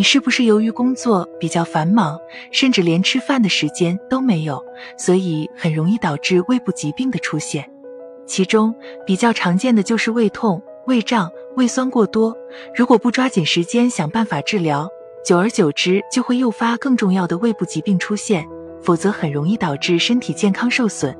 [0.00, 2.18] 你是不是由于工作比较繁忙，
[2.50, 4.64] 甚至连吃饭的时间都没有，
[4.96, 7.70] 所以很容易导致胃部疾病的出现？
[8.26, 8.74] 其中
[9.04, 12.34] 比较常见的就是胃痛、胃胀、胃酸过多。
[12.74, 14.88] 如果不抓紧时间想办法治疗，
[15.22, 18.48] 久而久之就会诱发更重要的胃部疾病出现，
[18.80, 21.14] 否则很容易导致身体健康受损。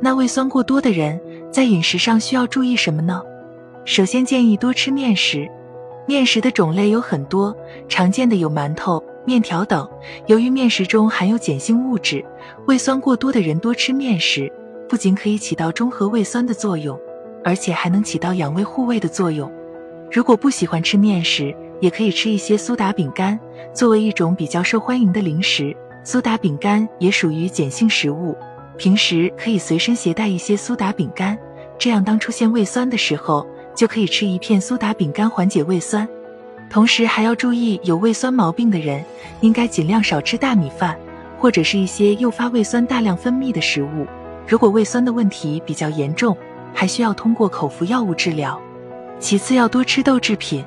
[0.00, 1.20] 那胃酸过多的人
[1.52, 3.22] 在饮食上需要注意什么呢？
[3.84, 5.46] 首先建议多吃面食。
[6.06, 7.56] 面食的种类有很多，
[7.88, 9.88] 常见的有馒头、面条等。
[10.26, 12.24] 由于面食中含有碱性物质，
[12.66, 14.52] 胃酸过多的人多吃面食，
[14.86, 16.98] 不仅可以起到中和胃酸的作用，
[17.42, 19.50] 而且还能起到养胃护胃的作用。
[20.12, 23.40] 如果不喜欢吃面食，也可以吃一些苏打饼干，
[23.72, 25.74] 作为一种比较受欢迎的零食。
[26.04, 28.36] 苏打饼干也属于碱性食物，
[28.76, 31.38] 平时可以随身携带一些苏打饼干，
[31.78, 33.46] 这样当出现胃酸的时候。
[33.74, 36.08] 就可以吃一片苏打饼干缓解胃酸，
[36.70, 39.04] 同时还要注意有胃酸毛病的人
[39.40, 40.96] 应该尽量少吃大米饭
[41.38, 44.06] 或者是一些诱发胃酸大量分泌的食物。
[44.46, 46.36] 如果胃酸的问题比较严重，
[46.72, 48.60] 还需要通过口服药物治疗。
[49.18, 50.64] 其次要多吃豆制品，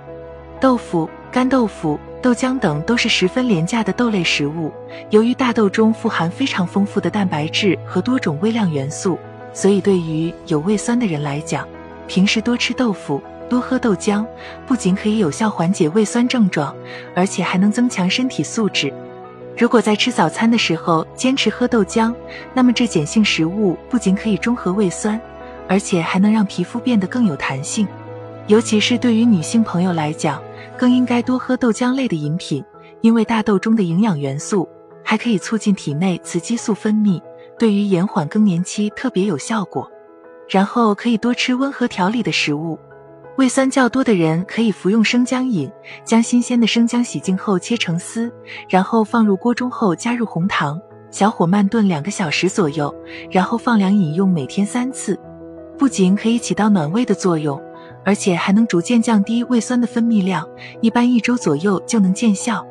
[0.60, 4.72] 豆腐、干豆腐、豆浆等都是十分廉价的豆类食物。
[5.12, 9.18] 由于大豆中富含非常丰富的蛋白质和多种微量元素，
[9.54, 11.68] 所以对于有胃酸的人来讲，
[12.08, 14.26] 平时多吃豆腐，多喝豆浆，
[14.66, 16.76] 不仅可以有效缓解胃酸症状，
[17.16, 18.92] 而且还能增强身体素质。
[19.58, 22.14] 如果在吃早餐的时候坚持喝豆浆，
[22.54, 25.20] 那么这碱性食物不仅可以中和胃酸，
[25.68, 27.88] 而且还能让皮肤变得更有弹性。
[28.48, 30.42] 尤其是对于女性朋友来讲，
[30.78, 32.64] 更应该多喝豆浆类的饮品，
[33.02, 34.70] 因为大豆中的营养元素
[35.04, 37.22] 还可以促进体内雌激素分泌，
[37.58, 39.92] 对于延缓更年期特别有效果。
[40.50, 42.78] 然后可以多吃温和调理的食物，
[43.38, 45.72] 胃酸较多的人可以服用生姜饮，
[46.04, 48.32] 将新鲜的生姜洗净后切成丝，
[48.70, 50.82] 然后放入锅中后加入红糖，
[51.12, 52.94] 小火慢炖两个小时左右，
[53.30, 55.20] 然后放凉饮用，每天三次，
[55.78, 57.62] 不仅可以起到暖胃的作用，
[58.06, 60.48] 而且还能逐渐降低胃酸的分泌量，
[60.82, 62.66] 一般一周左右就能见效。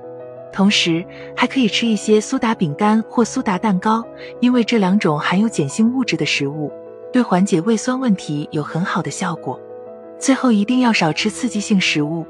[0.53, 1.05] 同时
[1.37, 4.03] 还可以吃一些苏打饼干或苏打蛋糕，
[4.41, 6.72] 因为这两种含有碱性物质的食物。
[7.16, 9.59] 对缓解胃酸问题有很好的效果。
[10.19, 12.27] 最后一定要少吃刺激性食物。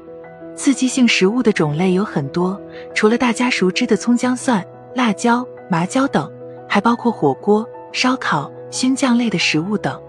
[0.55, 2.57] 刺激性食物的种类有很多，
[2.95, 4.65] 除了大家熟知的葱姜蒜、
[4.95, 6.31] 辣椒、麻椒等，
[6.69, 10.01] 还包括火锅、烧烤、熏酱类的食物等。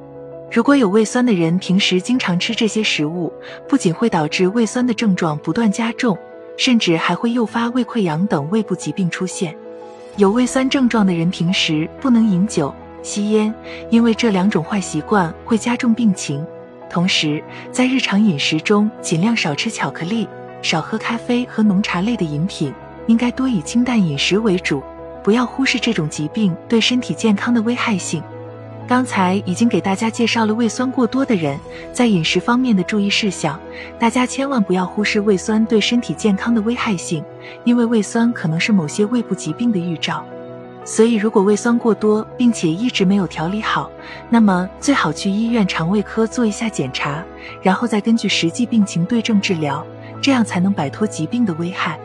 [0.49, 3.33] 如果有胃酸的人平时经常吃这些食物，
[3.67, 6.17] 不仅会导致胃酸的症状不断加重，
[6.57, 9.57] 甚至还会诱发胃溃疡等胃部疾病出现。
[10.15, 12.73] 有胃酸症状的人平时不能饮酒。
[13.03, 13.55] 吸烟，
[13.91, 16.45] 因为这两种坏习惯会加重病情。
[16.91, 20.27] 同时，在日常饮食中尽量少吃巧克力，
[20.63, 22.73] 少喝咖啡和浓茶类的饮品，
[23.07, 24.83] 应该多以清淡饮食为主，
[25.23, 28.23] 不要忽视这种疾病对身体健康的危害性。
[28.87, 31.61] 刚才已经给大家介绍了胃酸过多的人
[31.93, 33.61] 在饮食方面的注意事项，
[33.99, 37.23] 大家千万不要忽视胃酸对身体健康的危害性，
[37.65, 40.25] 因为胃酸可能是某些胃部疾病的预兆。
[40.85, 43.91] 所以，如果胃酸过多，并且一直没有调理好，
[44.31, 47.23] 那么最好去医院肠胃科做一下检查，
[47.63, 49.87] 然后再根据实际病情对症治疗，
[50.23, 51.99] 这样才能摆脱疾病的危害。